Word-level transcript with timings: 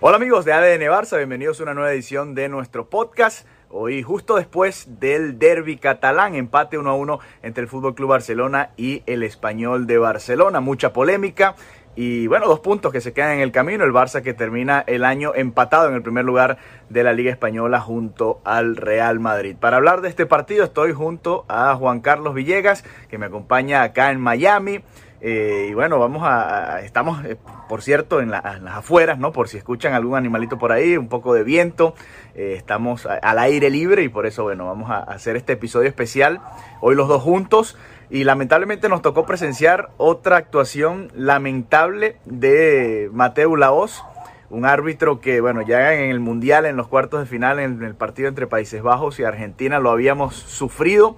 Hola 0.00 0.16
amigos 0.16 0.44
de 0.44 0.52
ADN 0.52 0.82
Barça, 0.82 1.16
bienvenidos 1.16 1.58
a 1.58 1.64
una 1.64 1.74
nueva 1.74 1.92
edición 1.92 2.36
de 2.36 2.48
nuestro 2.48 2.88
podcast. 2.88 3.48
Hoy 3.68 4.04
justo 4.04 4.36
después 4.36 5.00
del 5.00 5.40
derby 5.40 5.76
catalán, 5.76 6.36
empate 6.36 6.78
1 6.78 6.88
a 6.88 6.94
1 6.94 7.18
entre 7.42 7.64
el 7.64 7.68
Fútbol 7.68 7.96
Club 7.96 8.10
Barcelona 8.10 8.70
y 8.76 9.02
el 9.06 9.24
Español 9.24 9.88
de 9.88 9.98
Barcelona, 9.98 10.60
mucha 10.60 10.92
polémica 10.92 11.56
y 11.96 12.28
bueno, 12.28 12.46
dos 12.46 12.60
puntos 12.60 12.92
que 12.92 13.00
se 13.00 13.12
quedan 13.12 13.32
en 13.32 13.40
el 13.40 13.50
camino, 13.50 13.82
el 13.82 13.92
Barça 13.92 14.22
que 14.22 14.34
termina 14.34 14.84
el 14.86 15.04
año 15.04 15.32
empatado 15.34 15.88
en 15.88 15.96
el 15.96 16.02
primer 16.02 16.24
lugar 16.24 16.58
de 16.88 17.02
la 17.02 17.12
Liga 17.12 17.32
Española 17.32 17.80
junto 17.80 18.40
al 18.44 18.76
Real 18.76 19.18
Madrid. 19.18 19.56
Para 19.58 19.78
hablar 19.78 20.00
de 20.00 20.10
este 20.10 20.26
partido 20.26 20.62
estoy 20.62 20.92
junto 20.92 21.44
a 21.48 21.74
Juan 21.74 21.98
Carlos 22.02 22.34
Villegas, 22.34 22.84
que 23.10 23.18
me 23.18 23.26
acompaña 23.26 23.82
acá 23.82 24.12
en 24.12 24.20
Miami. 24.20 24.80
Eh, 25.20 25.68
y 25.70 25.74
bueno, 25.74 25.98
vamos 25.98 26.22
a, 26.24 26.80
estamos, 26.82 27.24
eh, 27.24 27.36
por 27.68 27.82
cierto, 27.82 28.20
en, 28.20 28.30
la- 28.30 28.54
en 28.56 28.64
las 28.64 28.76
afueras, 28.76 29.18
¿no? 29.18 29.32
Por 29.32 29.48
si 29.48 29.56
escuchan 29.56 29.94
algún 29.94 30.16
animalito 30.16 30.58
por 30.58 30.70
ahí, 30.72 30.96
un 30.96 31.08
poco 31.08 31.34
de 31.34 31.42
viento. 31.42 31.94
Eh, 32.34 32.54
estamos 32.56 33.04
al 33.06 33.38
aire 33.38 33.68
libre 33.70 34.02
y 34.04 34.08
por 34.08 34.26
eso, 34.26 34.44
bueno, 34.44 34.66
vamos 34.66 34.90
a 34.90 34.98
hacer 34.98 35.36
este 35.36 35.54
episodio 35.54 35.88
especial. 35.88 36.40
Hoy 36.80 36.94
los 36.94 37.08
dos 37.08 37.22
juntos. 37.22 37.76
Y 38.10 38.24
lamentablemente 38.24 38.88
nos 38.88 39.02
tocó 39.02 39.26
presenciar 39.26 39.90
otra 39.98 40.38
actuación 40.38 41.10
lamentable 41.14 42.16
de 42.24 43.10
Mateo 43.12 43.54
Laos, 43.54 44.02
un 44.48 44.64
árbitro 44.64 45.20
que, 45.20 45.42
bueno, 45.42 45.60
ya 45.60 45.92
en 45.92 46.08
el 46.08 46.18
Mundial, 46.18 46.64
en 46.64 46.78
los 46.78 46.88
cuartos 46.88 47.20
de 47.20 47.26
final, 47.26 47.58
en 47.58 47.82
el 47.84 47.94
partido 47.94 48.28
entre 48.30 48.46
Países 48.46 48.82
Bajos 48.82 49.20
y 49.20 49.24
Argentina, 49.24 49.78
lo 49.78 49.90
habíamos 49.90 50.36
sufrido 50.36 51.16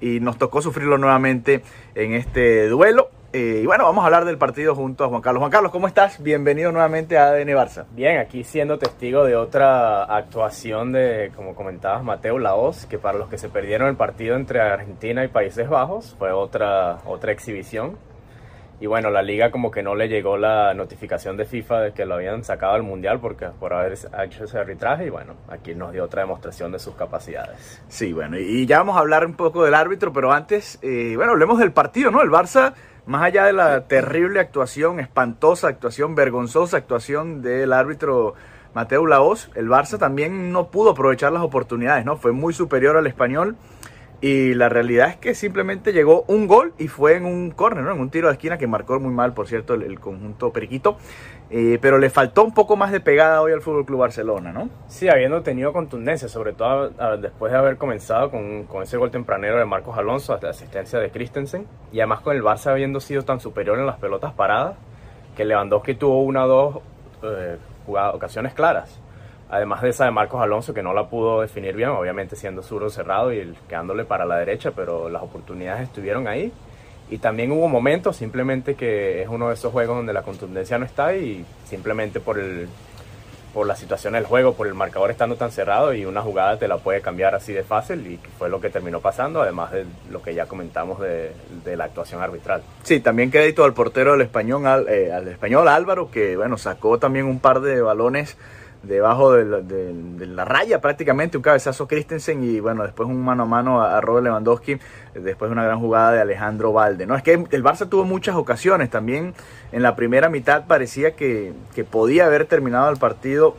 y 0.00 0.18
nos 0.18 0.36
tocó 0.36 0.62
sufrirlo 0.62 0.98
nuevamente 0.98 1.62
en 1.94 2.12
este 2.14 2.66
duelo. 2.68 3.08
Eh, 3.34 3.60
y 3.62 3.66
bueno, 3.66 3.84
vamos 3.84 4.02
a 4.02 4.06
hablar 4.06 4.26
del 4.26 4.36
partido 4.36 4.74
junto 4.74 5.04
a 5.04 5.08
Juan 5.08 5.22
Carlos. 5.22 5.40
Juan 5.40 5.50
Carlos, 5.50 5.72
¿cómo 5.72 5.88
estás? 5.88 6.22
Bienvenido 6.22 6.70
nuevamente 6.70 7.16
a 7.16 7.28
ADN 7.28 7.48
Barça. 7.48 7.86
Bien, 7.92 8.18
aquí 8.18 8.44
siendo 8.44 8.78
testigo 8.78 9.24
de 9.24 9.36
otra 9.36 10.04
actuación 10.04 10.92
de, 10.92 11.32
como 11.34 11.54
comentabas, 11.54 12.04
Mateo 12.04 12.38
Laos, 12.38 12.84
que 12.84 12.98
para 12.98 13.16
los 13.16 13.30
que 13.30 13.38
se 13.38 13.48
perdieron 13.48 13.88
el 13.88 13.96
partido 13.96 14.36
entre 14.36 14.60
Argentina 14.60 15.24
y 15.24 15.28
Países 15.28 15.66
Bajos 15.66 16.14
fue 16.18 16.30
otra, 16.30 16.98
otra 17.06 17.32
exhibición. 17.32 17.96
Y 18.80 18.86
bueno, 18.86 19.08
la 19.10 19.22
liga 19.22 19.50
como 19.50 19.70
que 19.70 19.82
no 19.82 19.94
le 19.94 20.08
llegó 20.08 20.36
la 20.36 20.74
notificación 20.74 21.36
de 21.36 21.46
FIFA 21.46 21.80
de 21.80 21.92
que 21.92 22.04
lo 22.04 22.16
habían 22.16 22.44
sacado 22.44 22.74
al 22.74 22.82
Mundial 22.82 23.18
porque, 23.20 23.46
por 23.46 23.72
haber 23.72 23.92
hecho 23.92 24.44
ese 24.44 24.58
arbitraje 24.58 25.06
y 25.06 25.08
bueno, 25.08 25.36
aquí 25.48 25.74
nos 25.74 25.92
dio 25.92 26.04
otra 26.04 26.22
demostración 26.22 26.72
de 26.72 26.80
sus 26.80 26.96
capacidades. 26.96 27.80
Sí, 27.88 28.12
bueno, 28.12 28.36
y 28.38 28.66
ya 28.66 28.78
vamos 28.78 28.96
a 28.96 28.98
hablar 28.98 29.24
un 29.24 29.34
poco 29.34 29.64
del 29.64 29.74
árbitro, 29.74 30.12
pero 30.12 30.32
antes, 30.32 30.80
eh, 30.82 31.14
bueno, 31.14 31.30
hablemos 31.30 31.60
del 31.60 31.70
partido, 31.70 32.10
¿no? 32.10 32.22
El 32.22 32.30
Barça, 32.30 32.74
más 33.06 33.22
allá 33.22 33.44
de 33.44 33.52
la 33.52 33.86
terrible 33.88 34.40
actuación, 34.40 35.00
espantosa 35.00 35.68
actuación, 35.68 36.14
vergonzosa 36.14 36.76
actuación 36.76 37.42
del 37.42 37.72
árbitro 37.72 38.34
Mateo 38.74 39.06
Laos, 39.06 39.50
el 39.54 39.68
Barça 39.68 39.98
también 39.98 40.52
no 40.52 40.68
pudo 40.68 40.90
aprovechar 40.90 41.32
las 41.32 41.42
oportunidades, 41.42 42.04
¿no? 42.04 42.16
Fue 42.16 42.32
muy 42.32 42.54
superior 42.54 42.96
al 42.96 43.06
español. 43.06 43.56
Y 44.22 44.54
la 44.54 44.68
realidad 44.68 45.08
es 45.08 45.16
que 45.16 45.34
simplemente 45.34 45.92
llegó 45.92 46.24
un 46.28 46.46
gol 46.46 46.74
y 46.78 46.86
fue 46.86 47.16
en 47.16 47.26
un 47.26 47.50
córner, 47.50 47.82
¿no? 47.82 47.90
En 47.90 47.98
un 47.98 48.08
tiro 48.08 48.28
de 48.28 48.34
esquina 48.34 48.56
que 48.56 48.68
marcó 48.68 49.00
muy 49.00 49.12
mal, 49.12 49.34
por 49.34 49.48
cierto, 49.48 49.74
el, 49.74 49.98
conjunto 49.98 50.52
periquito. 50.52 50.96
Eh, 51.50 51.80
pero 51.82 51.98
le 51.98 52.08
faltó 52.08 52.44
un 52.44 52.54
poco 52.54 52.76
más 52.76 52.92
de 52.92 53.00
pegada 53.00 53.42
hoy 53.42 53.50
al 53.50 53.62
Fútbol 53.62 53.84
Club 53.84 53.98
Barcelona, 53.98 54.52
¿no? 54.52 54.70
Sí, 54.86 55.08
habiendo 55.08 55.42
tenido 55.42 55.72
contundencia, 55.72 56.28
sobre 56.28 56.52
todo 56.52 56.90
después 57.18 57.50
de 57.50 57.58
haber 57.58 57.78
comenzado 57.78 58.30
con, 58.30 58.62
con 58.66 58.84
ese 58.84 58.96
gol 58.96 59.10
tempranero 59.10 59.58
de 59.58 59.64
Marcos 59.64 59.98
Alonso, 59.98 60.34
hasta 60.34 60.46
la 60.46 60.52
asistencia 60.52 61.00
de 61.00 61.10
Christensen, 61.10 61.66
y 61.90 61.98
además 61.98 62.20
con 62.20 62.36
el 62.36 62.44
Barça 62.44 62.70
habiendo 62.70 63.00
sido 63.00 63.24
tan 63.24 63.40
superior 63.40 63.76
en 63.76 63.86
las 63.86 63.96
pelotas 63.96 64.32
paradas, 64.34 64.76
que 65.36 65.44
Lewandowski 65.44 65.94
tuvo 65.94 66.22
una 66.22 66.44
o 66.44 66.48
dos 66.48 66.78
eh, 67.24 67.58
ocasiones 67.88 68.54
claras. 68.54 69.00
Además 69.52 69.82
de 69.82 69.90
esa 69.90 70.06
de 70.06 70.10
Marcos 70.10 70.40
Alonso, 70.40 70.72
que 70.72 70.82
no 70.82 70.94
la 70.94 71.08
pudo 71.08 71.42
definir 71.42 71.76
bien, 71.76 71.90
obviamente 71.90 72.36
siendo 72.36 72.62
zurdo 72.62 72.88
cerrado 72.88 73.34
y 73.34 73.54
quedándole 73.68 74.06
para 74.06 74.24
la 74.24 74.38
derecha, 74.38 74.70
pero 74.70 75.10
las 75.10 75.22
oportunidades 75.22 75.82
estuvieron 75.82 76.26
ahí. 76.26 76.50
Y 77.10 77.18
también 77.18 77.52
hubo 77.52 77.68
momentos, 77.68 78.16
simplemente 78.16 78.76
que 78.76 79.20
es 79.20 79.28
uno 79.28 79.48
de 79.48 79.54
esos 79.54 79.70
juegos 79.70 79.94
donde 79.98 80.14
la 80.14 80.22
contundencia 80.22 80.78
no 80.78 80.86
está 80.86 81.14
y 81.14 81.44
simplemente 81.66 82.18
por 82.18 82.38
el, 82.38 82.66
por 83.52 83.66
la 83.66 83.76
situación 83.76 84.14
del 84.14 84.24
juego, 84.24 84.54
por 84.54 84.66
el 84.66 84.72
marcador 84.72 85.10
estando 85.10 85.36
tan 85.36 85.50
cerrado 85.50 85.92
y 85.92 86.06
una 86.06 86.22
jugada 86.22 86.58
te 86.58 86.66
la 86.66 86.78
puede 86.78 87.02
cambiar 87.02 87.34
así 87.34 87.52
de 87.52 87.62
fácil 87.62 88.06
y 88.06 88.18
fue 88.38 88.48
lo 88.48 88.58
que 88.58 88.70
terminó 88.70 89.00
pasando, 89.00 89.42
además 89.42 89.72
de 89.72 89.84
lo 90.10 90.22
que 90.22 90.34
ya 90.34 90.46
comentamos 90.46 90.98
de, 90.98 91.32
de 91.62 91.76
la 91.76 91.84
actuación 91.84 92.22
arbitral. 92.22 92.62
Sí, 92.84 93.00
también 93.00 93.30
crédito 93.30 93.64
al 93.64 93.74
portero 93.74 94.12
del 94.12 94.22
español, 94.22 94.66
al, 94.66 94.88
eh, 94.88 95.12
al 95.12 95.28
español 95.28 95.68
Álvaro, 95.68 96.10
que 96.10 96.38
bueno, 96.38 96.56
sacó 96.56 96.98
también 96.98 97.26
un 97.26 97.38
par 97.38 97.60
de 97.60 97.82
balones 97.82 98.38
debajo 98.82 99.32
de 99.32 99.44
la, 99.44 99.60
de- 99.60 100.26
la 100.26 100.44
raya 100.44 100.80
prácticamente, 100.80 101.36
un 101.36 101.42
cabezazo 101.42 101.86
Christensen 101.86 102.42
y 102.42 102.60
bueno, 102.60 102.82
después 102.82 103.08
un 103.08 103.22
mano 103.22 103.44
a 103.44 103.46
mano 103.46 103.82
a, 103.82 104.00
Robert 104.00 104.24
Lewandowski, 104.24 104.78
después 105.14 105.48
de 105.48 105.52
una 105.52 105.64
gran 105.64 105.78
jugada 105.78 106.12
de 106.12 106.20
Alejandro 106.20 106.72
Valde. 106.72 107.06
No, 107.06 107.14
es 107.16 107.22
que 107.22 107.32
el 107.34 107.64
Barça 107.64 107.88
tuvo 107.88 108.04
muchas 108.04 108.34
ocasiones, 108.36 108.90
también 108.90 109.34
en 109.72 109.82
la 109.82 109.94
primera 109.94 110.28
mitad 110.28 110.66
parecía 110.66 111.12
que, 111.14 111.52
que 111.74 111.84
podía 111.84 112.26
haber 112.26 112.46
terminado 112.46 112.90
el 112.90 112.96
partido 112.96 113.56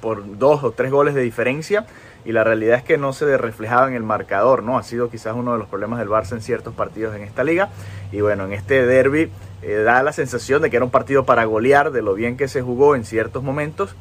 por 0.00 0.38
dos 0.38 0.62
o 0.64 0.72
tres 0.72 0.90
goles 0.90 1.14
de 1.14 1.22
diferencia 1.22 1.86
y 2.24 2.32
la 2.32 2.44
realidad 2.44 2.76
es 2.78 2.82
que 2.82 2.98
no 2.98 3.12
se 3.12 3.36
reflejaba 3.38 3.88
en 3.88 3.94
el 3.94 4.02
marcador, 4.02 4.62
¿no? 4.62 4.76
Ha 4.76 4.82
sido 4.82 5.08
quizás 5.08 5.34
uno 5.34 5.52
de 5.52 5.58
los 5.58 5.68
problemas 5.68 5.98
del 5.98 6.08
Barça 6.08 6.32
en 6.32 6.42
ciertos 6.42 6.74
partidos 6.74 7.16
en 7.16 7.22
esta 7.22 7.42
liga 7.42 7.70
y 8.12 8.20
bueno, 8.20 8.44
en 8.44 8.52
este 8.52 8.84
derby 8.84 9.30
eh, 9.62 9.82
da 9.84 10.02
la 10.02 10.12
sensación 10.12 10.62
de 10.62 10.70
que 10.70 10.76
era 10.76 10.84
un 10.84 10.90
partido 10.90 11.24
para 11.24 11.44
golear, 11.46 11.90
de 11.90 12.02
lo 12.02 12.14
bien 12.14 12.36
que 12.36 12.48
se 12.48 12.60
jugó 12.60 12.94
en 12.96 13.04
ciertos 13.04 13.42
momentos 13.42 13.96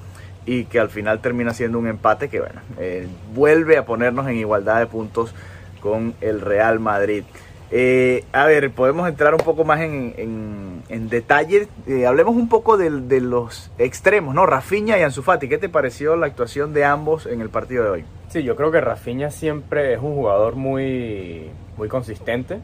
y 0.48 0.64
que 0.66 0.80
al 0.80 0.90
final 0.90 1.20
termina 1.20 1.54
siendo 1.54 1.78
un 1.78 1.86
empate 1.88 2.30
que 2.30 2.40
bueno, 2.40 2.62
eh, 2.80 3.08
vuelve 3.36 3.78
a 3.78 3.86
ponernos 3.86 4.28
en 4.28 4.38
igualdad 4.38 4.80
de 4.80 4.88
puntos 4.88 5.36
con 5.82 6.16
el 6.22 6.42
Real 6.42 6.80
Madrid. 6.80 7.24
Eh, 7.70 8.24
a 8.32 8.46
ver, 8.46 8.72
podemos 8.72 9.10
entrar 9.10 9.34
un 9.34 9.42
poco 9.42 9.66
más 9.66 9.82
en, 9.82 10.14
en, 10.18 10.84
en 10.88 11.10
detalle. 11.10 11.68
Eh, 11.86 12.08
hablemos 12.08 12.34
un 12.36 12.48
poco 12.48 12.78
del- 12.78 13.10
de, 13.10 13.20
los 13.20 13.70
extremos, 13.78 14.34
¿no? 14.34 14.46
Rafinha 14.46 14.98
y 14.98 15.02
Ansu 15.04 15.22
Fati. 15.22 15.50
¿Qué 15.50 15.58
te 15.58 15.68
pareció 15.68 16.16
la 16.16 16.28
actuación 16.28 16.74
de 16.74 16.86
ambos 16.86 17.26
en 17.26 17.42
el 17.42 17.50
partido 17.50 17.84
de 17.84 17.90
hoy? 17.90 18.06
Sí, 18.30 18.44
yo 18.44 18.56
creo 18.56 18.72
que 18.72 18.80
Rafinha 18.80 19.32
siempre 19.32 19.94
es 19.94 20.00
un 20.02 20.16
jugador 20.16 20.56
muy, 20.56 21.50
muy 21.78 21.90
consistente. 21.90 22.60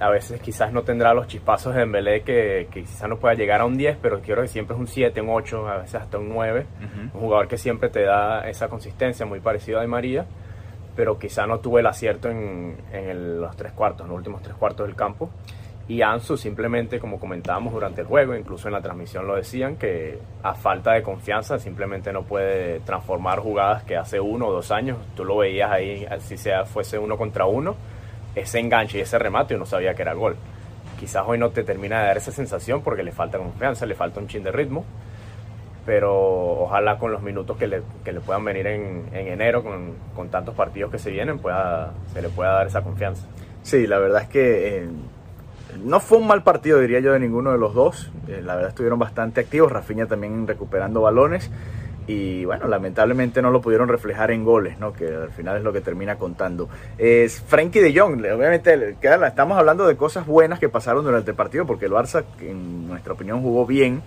A 0.00 0.08
veces 0.10 0.40
quizás 0.40 0.72
no 0.72 0.82
tendrá 0.82 1.12
los 1.14 1.26
chispazos 1.26 1.74
de 1.74 1.80
Dembélé 1.80 2.22
que, 2.22 2.68
que 2.70 2.82
quizás 2.82 3.08
no 3.08 3.16
pueda 3.18 3.34
llegar 3.34 3.60
a 3.60 3.64
un 3.66 3.76
10, 3.76 3.98
pero 4.00 4.20
quiero 4.20 4.42
que 4.42 4.48
siempre 4.48 4.74
es 4.74 4.80
un 4.80 4.86
7, 4.86 5.20
un 5.20 5.28
8, 5.30 5.68
a 5.68 5.78
veces 5.78 5.96
hasta 5.96 6.18
un 6.18 6.28
9. 6.28 6.66
Un 7.14 7.20
jugador 7.20 7.48
que 7.48 7.58
siempre 7.58 7.88
te 7.90 8.02
da 8.02 8.48
esa 8.48 8.68
consistencia, 8.68 9.26
muy 9.26 9.40
parecido 9.40 9.78
a 9.78 9.82
Di 9.82 9.88
María, 9.88 10.24
pero 10.96 11.18
quizá 11.18 11.46
no 11.46 11.58
tuvo 11.60 11.78
el 11.78 11.86
acierto 11.86 12.28
en, 12.30 12.76
en 12.92 13.08
el- 13.10 13.40
los 13.40 13.56
tres 13.56 13.72
cuartos, 13.72 14.02
en 14.02 14.08
los 14.08 14.16
últimos 14.18 14.42
tres 14.42 14.54
cuartos 14.56 14.86
del 14.86 14.96
campo. 14.96 15.30
Y 15.88 16.02
Ansu 16.02 16.36
simplemente, 16.36 17.00
como 17.00 17.18
comentábamos 17.18 17.72
durante 17.72 18.02
el 18.02 18.06
juego, 18.06 18.36
incluso 18.36 18.68
en 18.68 18.74
la 18.74 18.80
transmisión 18.80 19.26
lo 19.26 19.34
decían, 19.34 19.74
que 19.76 20.18
a 20.42 20.54
falta 20.54 20.92
de 20.92 21.02
confianza 21.02 21.58
simplemente 21.58 22.12
no 22.12 22.22
puede 22.22 22.78
transformar 22.80 23.40
jugadas 23.40 23.82
que 23.82 23.96
hace 23.96 24.20
uno 24.20 24.46
o 24.46 24.52
dos 24.52 24.70
años, 24.70 24.98
tú 25.16 25.24
lo 25.24 25.38
veías 25.38 25.68
ahí, 25.70 26.06
si 26.20 26.36
sea 26.36 26.64
fuese 26.64 26.96
uno 26.96 27.16
contra 27.16 27.44
uno, 27.46 27.74
ese 28.34 28.58
enganche 28.58 28.98
y 28.98 29.00
ese 29.00 29.18
remate 29.18 29.54
uno 29.54 29.66
sabía 29.66 29.94
que 29.94 30.02
era 30.02 30.14
gol. 30.14 30.36
Quizás 30.98 31.24
hoy 31.26 31.38
no 31.38 31.50
te 31.50 31.64
termina 31.64 32.00
de 32.00 32.06
dar 32.06 32.16
esa 32.16 32.32
sensación 32.32 32.82
porque 32.82 33.02
le 33.02 33.12
falta 33.12 33.38
confianza, 33.38 33.86
le 33.86 33.94
falta 33.94 34.20
un 34.20 34.28
chin 34.28 34.42
de 34.42 34.52
ritmo, 34.52 34.84
pero 35.86 36.60
ojalá 36.60 36.98
con 36.98 37.10
los 37.10 37.22
minutos 37.22 37.56
que 37.56 37.66
le, 37.66 37.82
que 38.04 38.12
le 38.12 38.20
puedan 38.20 38.44
venir 38.44 38.66
en, 38.66 39.08
en 39.12 39.28
enero, 39.28 39.62
con, 39.62 39.94
con 40.14 40.28
tantos 40.28 40.54
partidos 40.54 40.90
que 40.90 40.98
se 40.98 41.10
vienen, 41.10 41.38
pueda, 41.38 41.92
se 42.12 42.20
le 42.20 42.28
pueda 42.28 42.52
dar 42.52 42.66
esa 42.66 42.82
confianza. 42.82 43.26
Sí, 43.62 43.86
la 43.86 43.98
verdad 43.98 44.22
es 44.22 44.28
que 44.28 44.78
eh, 44.78 44.88
no 45.84 46.00
fue 46.00 46.18
un 46.18 46.26
mal 46.26 46.42
partido, 46.42 46.80
diría 46.80 47.00
yo, 47.00 47.12
de 47.12 47.20
ninguno 47.20 47.52
de 47.52 47.58
los 47.58 47.74
dos. 47.74 48.10
Eh, 48.28 48.40
la 48.42 48.54
verdad 48.54 48.70
estuvieron 48.70 48.98
bastante 48.98 49.40
activos. 49.40 49.70
Rafinha 49.70 50.06
también 50.06 50.46
recuperando 50.46 51.00
balones. 51.02 51.50
Y 52.10 52.44
bueno, 52.44 52.66
lamentablemente 52.66 53.40
no 53.40 53.52
lo 53.52 53.60
pudieron 53.60 53.88
reflejar 53.88 54.32
en 54.32 54.44
goles, 54.44 54.78
¿no? 54.80 54.92
que 54.92 55.06
al 55.06 55.30
final 55.30 55.58
es 55.58 55.62
lo 55.62 55.72
que 55.72 55.80
termina 55.80 56.16
contando. 56.16 56.68
Es 56.98 57.40
Frankie 57.40 57.78
de 57.78 57.96
Jong, 57.96 58.18
obviamente 58.18 58.96
estamos 59.26 59.56
hablando 59.56 59.86
de 59.86 59.96
cosas 59.96 60.26
buenas 60.26 60.58
que 60.58 60.68
pasaron 60.68 61.04
durante 61.04 61.30
el 61.30 61.36
partido, 61.36 61.66
porque 61.66 61.86
el 61.86 61.92
Barça, 61.92 62.24
en 62.40 62.88
nuestra 62.88 63.12
opinión, 63.12 63.42
jugó 63.42 63.64
bien. 63.64 64.02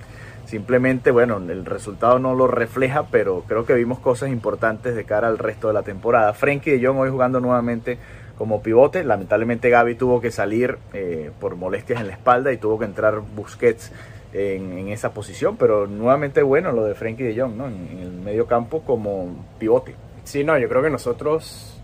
Simplemente, 0.46 1.12
bueno, 1.12 1.38
el 1.38 1.66
resultado 1.66 2.20
no 2.20 2.36
lo 2.36 2.48
refleja, 2.48 3.08
pero 3.10 3.46
creo 3.48 3.66
que 3.66 3.74
vimos 3.74 4.00
cosas 4.00 4.30
importantes 4.30 4.94
de 4.94 5.06
cara 5.06 5.30
al 5.30 5.38
resto 5.38 5.70
de 5.70 5.74
la 5.74 5.84
temporada. 5.84 6.34
Frankie 6.34 6.72
de 6.72 6.86
Jong 6.86 6.98
hoy 7.00 7.10
jugando 7.10 7.40
nuevamente 7.40 7.98
como 8.38 8.62
pivote. 8.62 9.06
Lamentablemente 9.06 9.70
Gaby 9.70 9.96
tuvo 9.96 10.20
que 10.20 10.30
salir 10.30 10.78
eh, 10.94 11.32
por 11.40 11.56
molestias 11.56 12.02
en 12.02 12.08
la 12.08 12.14
espalda 12.14 12.52
y 12.52 12.58
tuvo 12.58 12.78
que 12.78 12.86
entrar 12.86 13.22
Busquets 13.22 13.94
en, 14.34 14.90
esa 14.90 15.14
posición, 15.14 15.58
pero 15.58 15.88
nuevamente 15.88 16.42
bueno 16.42 16.72
lo 16.72 16.84
de 16.86 16.96
Frankie 16.96 17.24
de 17.24 17.40
Jong, 17.40 17.56
¿no? 17.56 17.68
En, 17.68 18.00
el 18.02 18.12
medio 18.12 18.48
campo 18.48 18.82
como 18.82 19.46
pivote. 19.60 19.96
Sí, 20.24 20.44
no, 20.44 20.58
yo 20.58 20.68
creo 20.68 20.82
que 20.82 20.90
nosotros, 20.90 21.80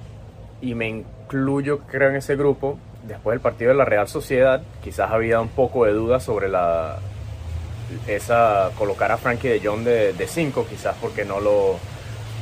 y 0.61 0.73
me 0.75 0.87
incluyo 0.89 1.79
creo 1.89 2.09
en 2.09 2.15
ese 2.15 2.35
grupo, 2.35 2.77
después 3.07 3.35
del 3.35 3.41
partido 3.41 3.71
de 3.71 3.77
la 3.77 3.85
Real 3.85 4.07
Sociedad, 4.07 4.61
quizás 4.83 5.11
había 5.11 5.39
un 5.39 5.49
poco 5.49 5.85
de 5.85 5.93
duda 5.93 6.19
sobre 6.19 6.49
la 6.49 6.99
esa 8.07 8.69
colocar 8.77 9.11
a 9.11 9.17
Frankie 9.17 9.47
de 9.47 9.59
Jong 9.59 9.83
de 9.83 10.27
5, 10.27 10.65
quizás 10.69 10.95
porque 11.01 11.25
no 11.25 11.39
lo 11.39 11.77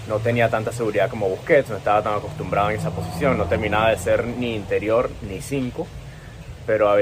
no 0.09 0.19
tenía 0.19 0.49
tanta 0.49 0.71
seguridad 0.71 1.09
como 1.09 1.27
Busquets, 1.27 1.69
no 1.69 1.77
estaba 1.77 2.01
tan 2.01 2.15
acostumbrado 2.15 2.69
en 2.69 2.77
esa 2.77 2.91
posición, 2.91 3.37
no 3.37 3.45
terminaba 3.45 3.89
de 3.89 3.97
ser 3.97 4.25
ni 4.25 4.55
interior 4.55 5.09
ni 5.29 5.41
5 5.41 5.85
pero 6.67 6.89
a, 6.89 6.97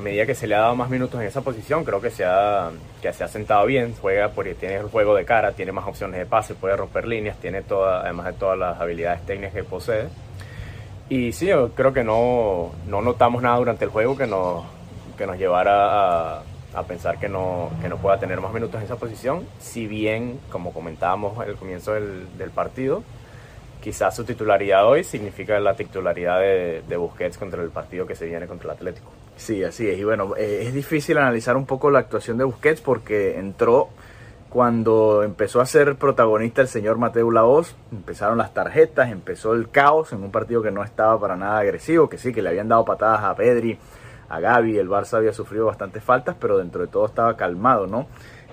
medida 0.00 0.24
que 0.24 0.36
se 0.36 0.46
le 0.46 0.54
ha 0.54 0.60
dado 0.60 0.76
más 0.76 0.88
minutos 0.88 1.20
en 1.20 1.26
esa 1.26 1.40
posición, 1.40 1.84
creo 1.84 2.00
que 2.00 2.10
se 2.10 2.24
ha, 2.24 2.70
que 3.02 3.12
se 3.12 3.24
ha 3.24 3.28
sentado 3.28 3.66
bien, 3.66 3.92
juega 4.00 4.28
porque 4.30 4.54
tiene 4.54 4.76
el 4.76 4.86
juego 4.88 5.16
de 5.16 5.24
cara, 5.24 5.50
tiene 5.50 5.72
más 5.72 5.86
opciones 5.88 6.16
de 6.20 6.26
pase, 6.26 6.54
puede 6.54 6.76
romper 6.76 7.08
líneas, 7.08 7.36
tiene 7.38 7.62
toda, 7.62 8.02
además 8.02 8.26
de 8.26 8.32
todas 8.34 8.56
las 8.56 8.80
habilidades 8.80 9.26
técnicas 9.26 9.52
que 9.52 9.64
posee. 9.64 10.06
Y 11.08 11.32
sí, 11.32 11.46
yo 11.46 11.70
creo 11.70 11.92
que 11.92 12.04
no, 12.04 12.70
no 12.86 13.02
notamos 13.02 13.42
nada 13.42 13.56
durante 13.56 13.84
el 13.84 13.90
juego 13.90 14.16
que 14.16 14.28
nos, 14.28 14.64
que 15.16 15.26
nos 15.26 15.36
llevara 15.36 16.38
a, 16.38 16.82
pensar 16.86 17.18
que 17.18 17.28
no, 17.28 17.70
que 17.82 17.88
no 17.88 17.96
pueda 17.96 18.20
tener 18.20 18.40
más 18.40 18.52
minutos 18.52 18.76
en 18.78 18.84
esa 18.84 18.94
posición, 18.94 19.44
si 19.58 19.88
bien, 19.88 20.38
como 20.52 20.72
comentábamos 20.72 21.36
al 21.40 21.56
comienzo 21.56 21.94
del 21.94 22.50
partido, 22.54 23.02
quizás 23.80 24.14
su 24.14 24.24
titularidad 24.24 24.86
hoy 24.86 25.04
significa 25.04 25.58
la 25.60 25.74
titularidad 25.74 26.40
de, 26.40 26.96
Busquets 26.96 27.38
contra 27.38 27.62
el 27.62 27.70
partido 27.70 28.06
que 28.06 28.14
se 28.14 28.26
viene 28.26 28.46
contra 28.46 28.72
el 28.72 28.76
Atlético. 28.76 29.10
Sí, 29.36 29.62
así 29.62 29.88
es. 29.88 29.98
Y 29.98 30.04
bueno, 30.04 30.34
eh, 30.36 30.64
es 30.66 30.74
difícil 30.74 31.18
analizar 31.18 31.56
un 31.56 31.66
poco 31.66 31.90
la 31.90 32.00
actuación 32.00 32.38
de 32.38 32.44
Busquets 32.44 32.80
porque 32.80 33.38
entró 33.38 33.88
cuando 34.48 35.22
empezó 35.22 35.60
a 35.60 35.66
ser 35.66 35.96
protagonista 35.96 36.62
el 36.62 36.68
señor 36.68 36.96
Mateo 36.96 37.30
Laos, 37.30 37.76
empezaron 37.92 38.38
las 38.38 38.54
tarjetas, 38.54 39.10
empezó 39.10 39.52
el 39.52 39.68
caos 39.68 40.12
en 40.12 40.22
un 40.22 40.30
partido 40.30 40.62
que 40.62 40.70
no 40.70 40.82
estaba 40.82 41.20
para 41.20 41.36
nada 41.36 41.58
agresivo, 41.58 42.08
que 42.08 42.16
sí, 42.16 42.32
que 42.32 42.40
le 42.40 42.48
habían 42.48 42.68
dado 42.68 42.84
patadas 42.84 43.22
a 43.24 43.34
Pedri, 43.34 43.78
a 44.28 44.40
Gaby, 44.40 44.78
el 44.78 44.88
Barça 44.88 45.18
había 45.18 45.32
sufrido 45.32 45.66
bastantes 45.66 46.02
faltas, 46.02 46.36
pero 46.38 46.58
dentro 46.58 46.80
de 46.80 46.88
todo 46.88 47.06
estaba 47.06 47.36
calmado, 47.36 47.86
¿no? 47.86 48.06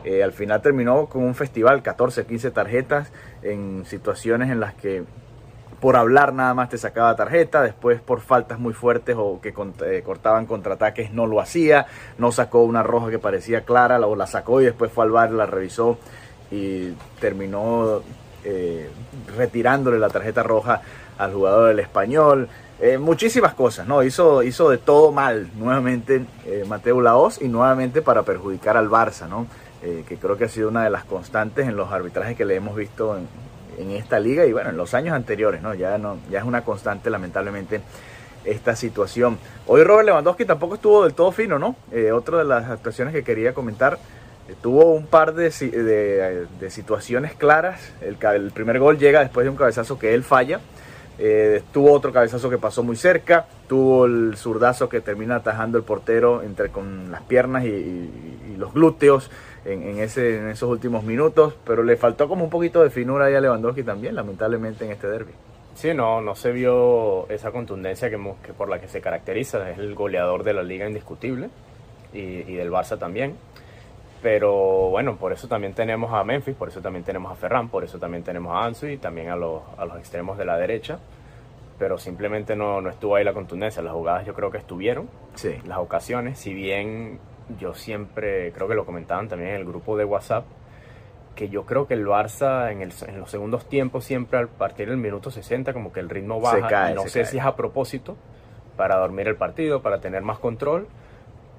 Eh, 0.05 0.21
al 0.21 0.33
final 0.33 0.61
terminó 0.61 1.07
con 1.07 1.23
un 1.23 1.33
festival, 1.33 1.81
14, 1.81 2.27
15 2.27 2.51
tarjetas 2.51 3.11
en 3.41 3.85
situaciones 3.87 4.51
en 4.51 4.59
las 4.59 4.75
que 4.75 5.03
por 5.81 5.95
hablar 5.95 6.31
nada 6.31 6.53
más 6.53 6.69
te 6.69 6.77
sacaba 6.77 7.15
tarjeta, 7.15 7.63
después 7.63 7.99
por 8.01 8.21
faltas 8.21 8.59
muy 8.59 8.73
fuertes 8.73 9.15
o 9.17 9.41
que 9.41 9.51
eh, 9.83 10.03
cortaban 10.05 10.45
contraataques 10.45 11.11
no 11.11 11.25
lo 11.25 11.41
hacía, 11.41 11.87
no 12.19 12.31
sacó 12.31 12.63
una 12.63 12.83
roja 12.83 13.09
que 13.09 13.17
parecía 13.17 13.61
clara, 13.61 13.99
o 14.05 14.15
la 14.15 14.27
sacó 14.27 14.61
y 14.61 14.65
después 14.65 14.91
fue 14.91 15.05
al 15.05 15.11
bar, 15.11 15.31
la 15.31 15.47
revisó 15.47 15.97
y 16.51 16.91
terminó 17.19 18.03
eh, 18.43 18.87
retirándole 19.35 19.97
la 19.97 20.09
tarjeta 20.09 20.43
roja 20.43 20.81
al 21.17 21.33
jugador 21.33 21.69
del 21.69 21.79
español. 21.79 22.47
muchísimas 22.99 23.55
cosas, 23.55 23.87
¿no? 23.87 24.03
Hizo, 24.03 24.43
hizo 24.43 24.69
de 24.69 24.77
todo 24.77 25.11
mal 25.11 25.49
nuevamente 25.55 26.25
Mateo 26.67 27.01
Laos 27.01 27.41
y 27.41 27.47
nuevamente 27.47 28.01
para 28.01 28.23
perjudicar 28.23 28.77
al 28.77 28.89
Barça, 28.89 29.27
¿no? 29.27 29.47
Eh, 29.83 30.03
que 30.07 30.17
creo 30.17 30.37
que 30.37 30.45
ha 30.45 30.49
sido 30.49 30.69
una 30.69 30.83
de 30.83 30.89
las 30.89 31.03
constantes 31.03 31.67
en 31.67 31.75
los 31.75 31.91
arbitrajes 31.91 32.35
que 32.35 32.45
le 32.45 32.55
hemos 32.55 32.75
visto 32.75 33.17
en, 33.17 33.91
esta 33.91 34.19
liga 34.19 34.45
y 34.45 34.53
bueno, 34.53 34.69
en 34.69 34.77
los 34.77 34.93
años 34.93 35.13
anteriores, 35.13 35.61
¿no? 35.61 35.73
Ya, 35.73 35.97
no, 35.97 36.17
ya 36.31 36.39
es 36.39 36.45
una 36.45 36.63
constante 36.63 37.09
lamentablemente 37.09 37.81
esta 38.45 38.75
situación. 38.75 39.37
Hoy 39.67 39.83
Robert 39.83 40.05
Lewandowski 40.05 40.45
tampoco 40.45 40.75
estuvo 40.75 41.03
del 41.03 41.13
todo 41.13 41.31
fino, 41.33 41.59
¿no? 41.59 41.75
Eh, 41.91 42.11
otra 42.13 42.37
de 42.37 42.45
las 42.45 42.69
actuaciones 42.69 43.13
que 43.13 43.23
quería 43.23 43.53
comentar, 43.53 43.99
eh, 44.47 44.55
tuvo 44.61 44.93
un 44.93 45.07
par 45.07 45.33
de, 45.33 45.49
de, 45.49 46.69
situaciones 46.69 47.33
claras. 47.33 47.91
El, 48.01 48.17
el, 48.33 48.51
primer 48.51 48.79
gol 48.79 48.97
llega 48.97 49.19
después 49.19 49.43
de 49.43 49.49
un 49.49 49.57
cabezazo 49.57 49.99
que 49.99 50.13
él 50.13 50.23
falla. 50.23 50.61
Tuvo 51.71 51.93
otro 51.93 52.11
cabezazo 52.11 52.49
que 52.49 52.57
pasó 52.57 52.83
muy 52.83 52.95
cerca, 52.95 53.45
tuvo 53.67 54.05
el 54.05 54.35
zurdazo 54.35 54.89
que 54.89 55.01
termina 55.01 55.37
atajando 55.37 55.77
el 55.77 55.83
portero 55.83 56.43
entre 56.43 56.69
con 56.69 57.11
las 57.11 57.21
piernas 57.23 57.63
y 57.65 58.55
los 58.57 58.73
glúteos 58.73 59.29
en, 59.65 59.99
ese, 59.99 60.37
en 60.37 60.49
esos 60.49 60.69
últimos 60.69 61.03
minutos, 61.03 61.55
pero 61.65 61.83
le 61.83 61.97
faltó 61.97 62.27
como 62.27 62.43
un 62.43 62.49
poquito 62.49 62.83
de 62.83 62.89
finura 62.89 63.25
ahí 63.25 63.35
a 63.35 63.41
Lewandowski 63.41 63.83
también, 63.83 64.15
lamentablemente, 64.15 64.85
en 64.85 64.91
este 64.91 65.07
derby. 65.07 65.33
Sí, 65.73 65.93
no, 65.93 66.21
no 66.21 66.35
se 66.35 66.51
vio 66.51 67.27
esa 67.29 67.51
contundencia 67.51 68.09
que, 68.09 68.17
que 68.43 68.53
por 68.53 68.69
la 68.69 68.79
que 68.79 68.87
se 68.87 69.01
caracteriza, 69.01 69.69
es 69.69 69.77
el 69.77 69.93
goleador 69.95 70.43
de 70.43 70.53
la 70.53 70.63
liga 70.63 70.87
indiscutible 70.87 71.49
y, 72.13 72.19
y 72.19 72.55
del 72.55 72.71
Barça 72.71 72.97
también. 72.97 73.35
Pero 74.25 74.89
bueno, 74.89 75.17
por 75.17 75.33
eso 75.33 75.47
también 75.47 75.73
tenemos 75.75 76.11
a 76.11 76.23
Memphis, 76.23 76.55
por 76.55 76.69
eso 76.69 76.81
también 76.81 77.05
tenemos 77.05 77.31
a 77.31 77.35
Ferran, 77.35 77.69
por 77.69 77.83
eso 77.83 77.99
también 77.99 78.23
tenemos 78.23 78.55
a 78.55 78.65
Ansu 78.65 78.87
y 78.87 78.97
también 78.97 79.29
a 79.29 79.35
los, 79.35 79.61
a 79.77 79.85
los 79.85 79.99
extremos 79.99 80.35
de 80.35 80.45
la 80.45 80.57
derecha. 80.57 80.97
Pero 81.77 81.99
simplemente 81.99 82.55
no, 82.55 82.81
no 82.81 82.89
estuvo 82.89 83.15
ahí 83.15 83.23
la 83.23 83.33
contundencia. 83.33 83.83
Las 83.83 83.93
jugadas 83.93 84.25
yo 84.25 84.33
creo 84.33 84.49
que 84.49 84.57
estuvieron, 84.57 85.07
sí. 85.35 85.57
las 85.67 85.77
ocasiones. 85.77 86.39
Si 86.39 86.55
bien 86.55 87.19
yo 87.59 87.75
siempre, 87.75 88.51
creo 88.51 88.67
que 88.67 88.73
lo 88.73 88.83
comentaban 88.83 89.27
también 89.27 89.51
en 89.51 89.57
el 89.57 89.65
grupo 89.65 89.95
de 89.95 90.05
WhatsApp, 90.05 90.45
que 91.35 91.49
yo 91.49 91.67
creo 91.67 91.85
que 91.85 91.93
el 91.93 92.07
Barça 92.07 92.71
en, 92.71 92.81
el, 92.81 92.93
en 93.07 93.19
los 93.19 93.29
segundos 93.29 93.69
tiempos 93.69 94.05
siempre 94.05 94.39
al 94.39 94.47
partir 94.47 94.89
del 94.89 94.97
minuto 94.97 95.29
60 95.29 95.71
como 95.71 95.93
que 95.93 95.99
el 95.99 96.09
ritmo 96.09 96.41
baja. 96.41 96.95
no 96.95 97.07
sé 97.07 97.25
si 97.25 97.37
es 97.37 97.45
a 97.45 97.55
propósito 97.55 98.17
para 98.75 98.97
dormir 98.97 99.27
el 99.27 99.35
partido, 99.35 99.83
para 99.83 100.01
tener 100.01 100.23
más 100.23 100.39
control, 100.39 100.87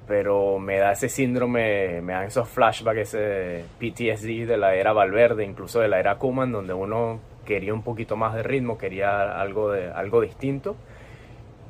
pero 0.06 0.58
me 0.58 0.78
da 0.78 0.92
ese 0.92 1.08
síndrome, 1.08 2.00
me 2.00 2.12
dan 2.12 2.26
esos 2.26 2.48
flashbacks, 2.48 3.14
ese 3.14 3.64
PTSD 3.78 4.46
de 4.46 4.56
la 4.56 4.74
era 4.74 4.92
Valverde, 4.92 5.44
incluso 5.44 5.80
de 5.80 5.88
la 5.88 5.98
era 5.98 6.16
Kuman, 6.16 6.52
donde 6.52 6.72
uno 6.72 7.20
quería 7.44 7.74
un 7.74 7.82
poquito 7.82 8.16
más 8.16 8.34
de 8.34 8.42
ritmo, 8.42 8.78
quería 8.78 9.40
algo, 9.40 9.72
de, 9.72 9.90
algo 9.90 10.20
distinto, 10.20 10.76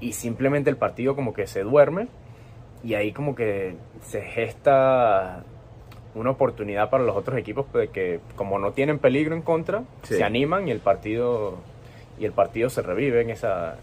y 0.00 0.12
simplemente 0.12 0.68
el 0.68 0.76
partido 0.76 1.14
como 1.14 1.32
que 1.32 1.46
se 1.46 1.62
duerme 1.62 2.08
y 2.84 2.94
ahí 2.94 3.12
como 3.12 3.34
que 3.34 3.76
se 4.02 4.22
gesta 4.22 5.44
una 6.14 6.30
oportunidad 6.30 6.90
para 6.90 7.04
los 7.04 7.16
otros 7.16 7.38
equipos 7.38 7.70
de 7.72 7.88
que 7.88 8.20
como 8.36 8.58
no 8.58 8.72
tienen 8.72 8.98
peligro 8.98 9.34
en 9.34 9.42
contra, 9.42 9.84
se 10.02 10.22
animan 10.22 10.68
y 10.68 10.70
el 10.70 10.80
partido 10.80 11.56
y 12.18 12.24
el 12.24 12.32
partido 12.32 12.70
se 12.70 12.82
revive 12.82 13.20
en 13.20 13.30
esa 13.30 13.76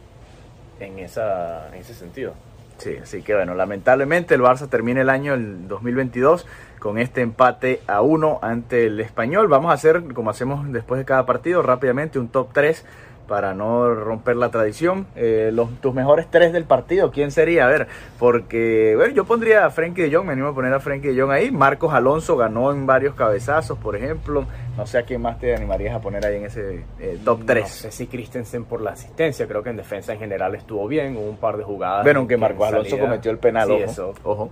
en 0.79 0.99
esa 0.99 1.67
en 1.69 1.75
ese 1.75 1.93
sentido. 1.93 2.33
Sí, 2.77 2.97
así 3.01 3.21
que 3.21 3.33
bueno, 3.35 3.55
lamentablemente 3.55 4.35
el 4.35 4.41
Barça 4.41 4.69
termina 4.69 5.01
el 5.01 5.09
año 5.09 5.33
el 5.33 5.67
2022 5.67 6.45
con 6.79 6.97
este 6.97 7.21
empate 7.21 7.81
a 7.87 8.01
uno 8.01 8.39
ante 8.41 8.87
el 8.87 8.99
Español. 8.99 9.47
Vamos 9.47 9.71
a 9.71 9.73
hacer 9.73 10.03
como 10.13 10.29
hacemos 10.29 10.69
después 10.71 10.99
de 10.99 11.05
cada 11.05 11.25
partido 11.25 11.61
rápidamente 11.61 12.19
un 12.19 12.27
top 12.27 12.49
3 12.51 12.85
para 13.27 13.53
no 13.53 13.93
romper 13.93 14.35
la 14.35 14.49
tradición. 14.49 15.07
Eh, 15.15 15.51
los, 15.53 15.69
tus 15.81 15.93
mejores 15.93 16.27
tres 16.29 16.53
del 16.53 16.65
partido, 16.65 17.11
¿quién 17.11 17.31
sería? 17.31 17.65
A 17.65 17.69
ver, 17.69 17.87
porque 18.19 18.93
bueno, 18.95 19.13
yo 19.13 19.25
pondría 19.25 19.65
a 19.65 19.69
Frenkie 19.69 20.03
de 20.03 20.15
Jong, 20.15 20.25
me 20.25 20.33
animo 20.33 20.49
a 20.49 20.53
poner 20.55 20.73
a 20.73 20.79
Frenkie 20.79 21.09
de 21.09 21.21
Jong 21.21 21.31
ahí. 21.31 21.51
Marcos 21.51 21.93
Alonso 21.93 22.37
ganó 22.37 22.71
en 22.71 22.85
varios 22.85 23.15
cabezazos, 23.15 23.77
por 23.77 23.95
ejemplo. 23.95 24.45
No 24.77 24.85
sé 24.85 24.97
a 24.97 25.03
quién 25.03 25.21
más 25.21 25.39
te 25.39 25.55
animarías 25.55 25.95
a 25.95 25.99
poner 25.99 26.25
ahí 26.25 26.37
en 26.37 26.45
ese 26.45 26.85
eh, 26.99 27.19
top 27.23 27.41
3. 27.45 27.63
No 27.63 27.67
sé 27.69 27.91
si 27.91 28.07
Christensen 28.07 28.65
por 28.65 28.81
la 28.81 28.91
asistencia, 28.91 29.47
creo 29.47 29.63
que 29.63 29.69
en 29.69 29.77
defensa 29.77 30.13
en 30.13 30.19
general 30.19 30.55
estuvo 30.55 30.87
bien, 30.87 31.15
hubo 31.15 31.29
un 31.29 31.37
par 31.37 31.57
de 31.57 31.63
jugadas. 31.63 32.03
Bueno, 32.03 32.19
aunque 32.21 32.37
Marcos 32.37 32.67
Alonso 32.67 32.97
cometió 32.97 33.31
el 33.31 33.37
penal, 33.37 33.67
sí, 33.67 33.73
Eso. 33.83 34.13
ojo. 34.23 34.49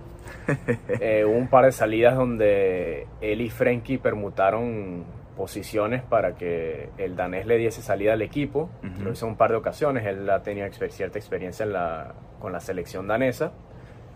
Eh, 1.00 1.24
hubo 1.24 1.36
un 1.36 1.48
par 1.48 1.66
de 1.66 1.72
salidas 1.72 2.16
donde 2.16 3.06
él 3.20 3.40
y 3.40 3.50
Frenkie 3.50 3.98
permutaron 3.98 5.04
posiciones 5.36 6.02
para 6.02 6.34
que 6.34 6.90
el 6.98 7.16
danés 7.16 7.46
le 7.46 7.56
diese 7.56 7.82
salida 7.82 8.12
al 8.12 8.22
equipo. 8.22 8.70
Lo 9.02 9.12
hizo 9.12 9.26
un 9.26 9.36
par 9.36 9.50
de 9.50 9.56
ocasiones. 9.56 10.06
Él 10.06 10.28
ha 10.30 10.42
tenido 10.42 10.68
cierta 10.90 11.18
experiencia 11.18 11.64
en 11.64 11.72
la, 11.72 12.14
con 12.40 12.52
la 12.52 12.60
selección 12.60 13.06
danesa 13.06 13.52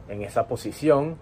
en 0.08 0.22
esa 0.22 0.46
posición. 0.46 1.16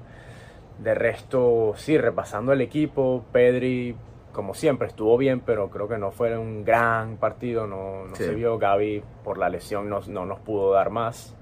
De 0.78 0.94
resto, 0.94 1.74
sí, 1.76 1.96
repasando 1.98 2.52
el 2.52 2.60
equipo, 2.60 3.24
Pedri, 3.32 3.94
como 4.32 4.54
siempre, 4.54 4.88
estuvo 4.88 5.16
bien, 5.16 5.40
pero 5.40 5.70
creo 5.70 5.86
que 5.86 5.98
no 5.98 6.10
fue 6.10 6.36
un 6.36 6.64
gran 6.64 7.16
partido. 7.16 7.66
No, 7.66 8.06
no 8.06 8.16
se 8.16 8.34
vio. 8.34 8.58
Gaby, 8.58 9.02
por 9.22 9.38
la 9.38 9.48
lesión, 9.48 9.88
no, 9.88 10.00
no 10.08 10.26
nos 10.26 10.40
pudo 10.40 10.72
dar 10.72 10.90
más. 10.90 11.36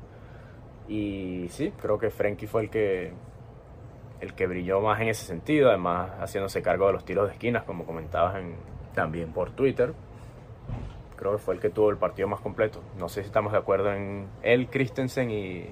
Y 0.89 1.47
sí, 1.49 1.73
creo 1.81 1.99
que 1.99 2.11
Frenkie 2.11 2.47
fue 2.47 2.63
el 2.63 2.71
que 2.71 3.13
el 4.23 4.35
que 4.35 4.47
brilló 4.47 4.81
más 4.81 5.01
en 5.01 5.09
ese 5.09 5.27
sentido, 5.27 5.69
además 5.69 6.11
haciéndose 6.21 6.63
cargo 6.63 6.87
de 6.87 6.93
los 6.93 7.05
tiros 7.05 7.27
de 7.27 7.35
esquinas, 7.35 7.65
como 7.65 7.85
comentabas 7.85 8.37
en, 8.37 8.55
También 8.95 9.33
por 9.33 9.51
Twitter. 9.51 9.93
Creo 11.17 11.33
que 11.33 11.39
fue 11.39 11.55
el 11.55 11.61
que 11.61 11.71
tuvo 11.71 11.91
el 11.91 11.97
partido 11.97 12.29
más 12.29 12.41
completo. 12.41 12.83
No 12.99 13.09
sé 13.09 13.23
si 13.23 13.27
estamos 13.27 13.53
de 13.53 13.59
acuerdo 13.59 13.93
en 13.93 14.29
él, 14.43 14.69
Christensen 14.69 15.31
y 15.31 15.71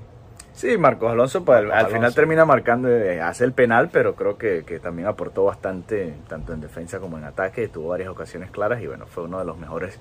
Sí, 0.53 0.77
Marcos 0.77 1.13
Alonso 1.13 1.45
pues, 1.45 1.65
al 1.71 1.87
final 1.87 2.13
termina 2.13 2.45
marcando, 2.45 2.89
eh, 2.89 3.21
hace 3.21 3.45
el 3.45 3.53
penal, 3.53 3.89
pero 3.93 4.17
creo 4.17 4.37
que, 4.37 4.65
que, 4.65 4.81
también 4.81 5.07
aportó 5.07 5.45
bastante, 5.45 6.15
tanto 6.29 6.53
en 6.53 6.61
defensa 6.61 6.99
como 6.99 7.17
en 7.19 7.25
ataque, 7.25 7.69
tuvo 7.69 7.89
varias 7.91 8.09
ocasiones 8.09 8.51
claras 8.51 8.83
y 8.83 8.87
bueno, 8.89 9.07
fue 9.07 9.23
uno 9.23 9.39
de 9.39 9.45
los 9.45 9.57
mejores 9.57 9.99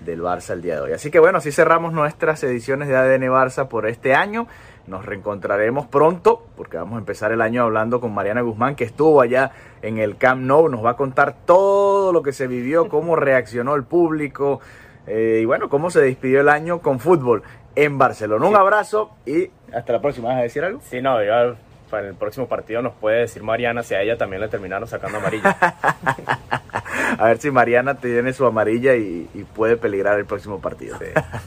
del 0.00 0.22
Barça 0.22 0.52
el 0.52 0.62
día 0.62 0.76
de 0.76 0.80
hoy. 0.80 0.92
Así 0.92 1.10
que 1.10 1.18
bueno, 1.18 1.38
así 1.38 1.52
cerramos 1.52 1.92
nuestras 1.92 2.42
ediciones 2.44 2.88
de 2.88 2.96
ADN 2.96 3.22
Barça 3.24 3.68
por 3.68 3.86
este 3.86 4.14
año. 4.14 4.46
Nos 4.86 5.04
reencontraremos 5.04 5.86
pronto, 5.86 6.46
porque 6.56 6.78
vamos 6.78 6.96
a 6.96 6.98
empezar 6.98 7.32
el 7.32 7.42
año 7.42 7.62
hablando 7.62 8.00
con 8.00 8.14
Mariana 8.14 8.40
Guzmán, 8.40 8.74
que 8.74 8.84
estuvo 8.84 9.20
allá 9.20 9.50
en 9.82 9.98
el 9.98 10.16
Camp 10.16 10.42
Nou, 10.42 10.68
nos 10.68 10.84
va 10.84 10.90
a 10.90 10.96
contar 10.96 11.34
todo 11.44 12.12
lo 12.12 12.22
que 12.22 12.32
se 12.32 12.46
vivió, 12.46 12.88
cómo 12.88 13.14
reaccionó 13.14 13.74
el 13.74 13.84
público, 13.84 14.60
eh, 15.06 15.40
y 15.42 15.44
bueno, 15.44 15.68
cómo 15.68 15.90
se 15.90 16.00
despidió 16.00 16.40
el 16.40 16.48
año 16.48 16.80
con 16.80 17.00
fútbol 17.00 17.42
en 17.74 17.98
Barcelona. 17.98 18.46
Un 18.46 18.56
abrazo 18.56 19.10
y 19.26 19.50
hasta 19.72 19.92
la 19.92 20.00
próxima. 20.00 20.28
¿Vas 20.28 20.38
a 20.38 20.42
decir 20.42 20.64
algo? 20.64 20.80
Sí, 20.82 21.00
no, 21.00 21.22
yo, 21.22 21.54
para 21.88 22.08
el 22.08 22.14
próximo 22.14 22.46
partido 22.46 22.82
nos 22.82 22.94
puede 22.94 23.20
decir 23.20 23.42
Mariana 23.42 23.82
si 23.82 23.94
a 23.94 24.02
ella 24.02 24.16
también 24.16 24.40
le 24.40 24.48
terminaron 24.48 24.88
sacando 24.88 25.18
amarilla. 25.18 25.56
a 27.18 27.24
ver 27.26 27.38
si 27.38 27.50
Mariana 27.50 27.96
tiene 27.96 28.32
su 28.32 28.46
amarilla 28.46 28.94
y, 28.94 29.28
puede 29.54 29.76
peligrar 29.76 30.18
el 30.18 30.26
próximo 30.26 30.60
partido. 30.60 30.98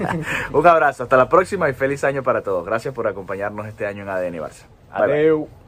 Un 0.51 0.67
abrazo, 0.67 1.03
hasta 1.03 1.17
la 1.17 1.29
próxima 1.29 1.69
y 1.69 1.73
feliz 1.73 2.03
año 2.03 2.23
para 2.23 2.41
todos. 2.41 2.65
Gracias 2.65 2.93
por 2.93 3.07
acompañarnos 3.07 3.67
este 3.67 3.85
año 3.85 4.03
en 4.03 4.09
ADN 4.09 4.35
Barça. 4.39 4.65
Adiós. 4.91 5.60